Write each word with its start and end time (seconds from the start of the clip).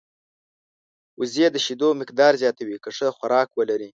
وزې 1.19 1.47
د 1.51 1.57
شیدو 1.65 1.89
مقدار 2.01 2.33
زیاتوي 2.41 2.77
که 2.83 2.89
ښه 2.97 3.07
خوراک 3.17 3.49
ولري 3.53 3.89